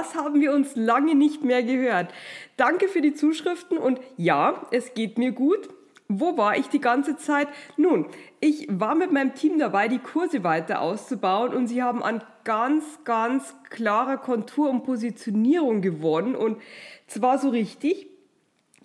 [0.00, 2.12] Was haben wir uns lange nicht mehr gehört?
[2.56, 5.68] Danke für die Zuschriften und ja, es geht mir gut.
[6.08, 7.48] Wo war ich die ganze Zeit?
[7.76, 8.06] Nun,
[8.40, 12.84] ich war mit meinem Team dabei, die Kurse weiter auszubauen und sie haben an ganz,
[13.04, 16.56] ganz klarer Kontur und Positionierung gewonnen und
[17.06, 18.08] zwar so richtig,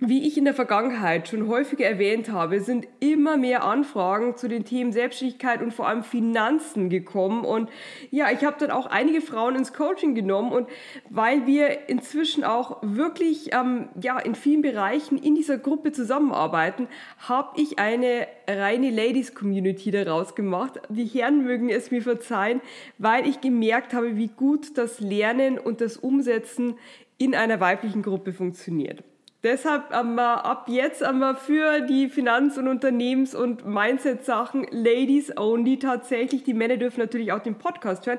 [0.00, 4.64] wie ich in der Vergangenheit schon häufiger erwähnt habe, sind immer mehr Anfragen zu den
[4.64, 7.44] Themen Selbstständigkeit und vor allem Finanzen gekommen.
[7.44, 7.68] Und
[8.12, 10.52] ja, ich habe dann auch einige Frauen ins Coaching genommen.
[10.52, 10.68] Und
[11.10, 16.86] weil wir inzwischen auch wirklich ähm, ja, in vielen Bereichen in dieser Gruppe zusammenarbeiten,
[17.18, 20.80] habe ich eine reine Ladies-Community daraus gemacht.
[20.90, 22.60] Die Herren mögen es mir verzeihen,
[22.98, 26.76] weil ich gemerkt habe, wie gut das Lernen und das Umsetzen
[27.18, 29.02] in einer weiblichen Gruppe funktioniert.
[29.44, 35.78] Deshalb haben wir ab jetzt haben für die Finanz- und Unternehmens- und Mindset-Sachen Ladies only
[35.78, 36.42] tatsächlich.
[36.42, 38.18] Die Männer dürfen natürlich auch den Podcast hören,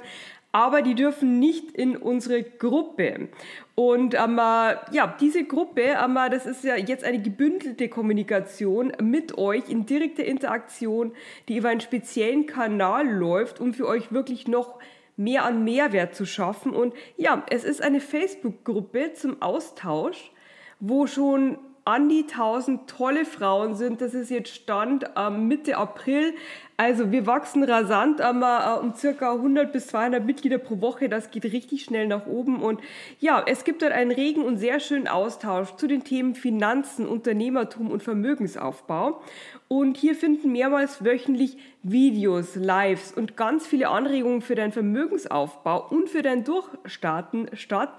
[0.53, 3.27] aber die dürfen nicht in unsere Gruppe.
[3.75, 9.67] Und ähm, ja, diese Gruppe, ähm, das ist ja jetzt eine gebündelte Kommunikation mit euch
[9.67, 11.11] in direkter Interaktion,
[11.49, 14.79] die über einen speziellen Kanal läuft, um für euch wirklich noch
[15.17, 16.71] mehr an Mehrwert zu schaffen.
[16.71, 20.31] Und ja, es ist eine Facebook-Gruppe zum Austausch
[20.79, 24.01] wo schon an die 1000 tolle Frauen sind.
[24.01, 26.35] Das ist jetzt Stand ähm, Mitte April.
[26.77, 31.09] Also wir wachsen rasant, aber äh, um circa 100 bis 200 Mitglieder pro Woche.
[31.09, 32.61] Das geht richtig schnell nach oben.
[32.61, 32.79] Und
[33.19, 37.89] ja, es gibt dort einen regen und sehr schönen Austausch zu den Themen Finanzen, Unternehmertum
[37.89, 39.21] und Vermögensaufbau.
[39.71, 46.09] Und hier finden mehrmals wöchentlich Videos, Lives und ganz viele Anregungen für deinen Vermögensaufbau und
[46.09, 47.93] für dein Durchstarten statt.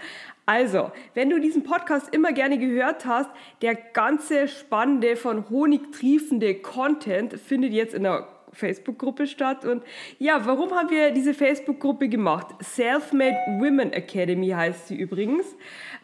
[0.47, 3.31] Also, wenn du diesen Podcast immer gerne gehört hast,
[3.63, 9.65] der ganze spannende, von Honig triefende Content findet jetzt in der Facebook-Gruppe statt.
[9.65, 9.83] Und
[10.19, 12.47] ja, warum haben wir diese Facebook-Gruppe gemacht?
[12.63, 15.45] Self-Made Women Academy heißt sie übrigens.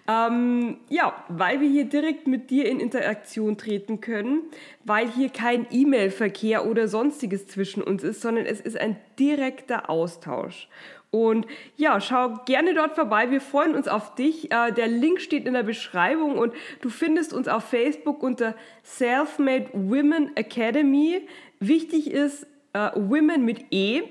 [0.09, 4.43] Ähm, ja, weil wir hier direkt mit dir in Interaktion treten können,
[4.84, 10.69] weil hier kein E-Mail-Verkehr oder sonstiges zwischen uns ist, sondern es ist ein direkter Austausch.
[11.16, 11.47] Und
[11.77, 13.31] ja, schau gerne dort vorbei.
[13.31, 14.53] Wir freuen uns auf dich.
[14.53, 19.69] Äh, der Link steht in der Beschreibung und du findest uns auf Facebook unter Selfmade
[19.72, 21.27] Women Academy.
[21.59, 22.47] Wichtig ist,
[22.77, 24.03] Uh, Women mit E,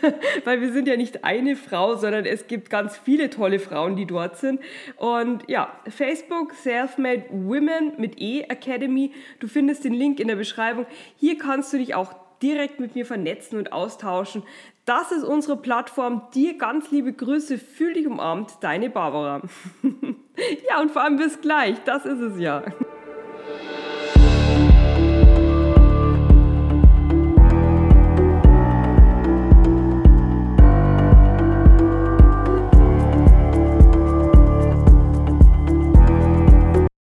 [0.44, 4.06] weil wir sind ja nicht eine Frau, sondern es gibt ganz viele tolle Frauen, die
[4.06, 4.60] dort sind.
[4.96, 9.12] Und ja, Facebook Selfmade Women mit E Academy.
[9.38, 10.86] Du findest den Link in der Beschreibung.
[11.18, 14.42] Hier kannst du dich auch direkt mit mir vernetzen und austauschen.
[14.86, 16.22] Das ist unsere Plattform.
[16.32, 19.42] Dir ganz liebe Grüße, fühl dich umarmt, deine Barbara.
[19.82, 22.62] ja, und vor allem bis gleich, das ist es ja.